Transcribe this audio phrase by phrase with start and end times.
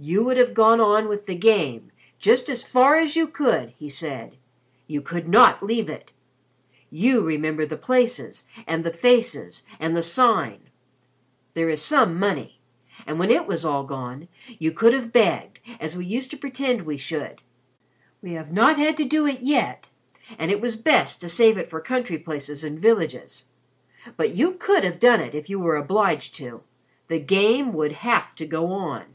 [0.00, 3.88] "You would have gone on with the Game just as far as you could," he
[3.88, 4.36] said.
[4.86, 6.12] "You could not leave it.
[6.88, 10.70] You remember the places, and the faces, and the Sign.
[11.54, 12.60] There is some money;
[13.08, 14.28] and when it was all gone,
[14.60, 17.42] you could have begged, as we used to pretend we should.
[18.22, 19.88] We have not had to do it yet;
[20.38, 23.46] and it was best to save it for country places and villages.
[24.16, 26.62] But you could have done it if you were obliged to.
[27.08, 29.06] The Game would have to go on."